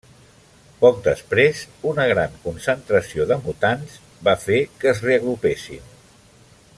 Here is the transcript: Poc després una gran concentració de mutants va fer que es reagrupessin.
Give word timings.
Poc 0.83 1.01
després 1.07 1.59
una 1.91 2.07
gran 2.13 2.39
concentració 2.47 3.29
de 3.33 3.39
mutants 3.45 4.01
va 4.29 4.37
fer 4.47 4.59
que 4.81 4.93
es 4.97 5.07
reagrupessin. 5.11 5.89